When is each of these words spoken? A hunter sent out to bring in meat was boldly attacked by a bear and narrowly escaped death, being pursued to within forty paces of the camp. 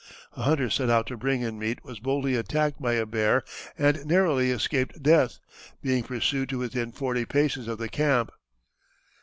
A 0.35 0.41
hunter 0.41 0.71
sent 0.71 0.89
out 0.89 1.05
to 1.05 1.15
bring 1.15 1.43
in 1.43 1.59
meat 1.59 1.83
was 1.85 1.99
boldly 1.99 2.33
attacked 2.33 2.81
by 2.81 2.93
a 2.93 3.05
bear 3.05 3.43
and 3.77 4.03
narrowly 4.03 4.49
escaped 4.49 5.03
death, 5.03 5.37
being 5.83 6.01
pursued 6.03 6.49
to 6.49 6.57
within 6.57 6.91
forty 6.91 7.23
paces 7.23 7.67
of 7.67 7.77
the 7.77 7.87
camp. 7.87 8.31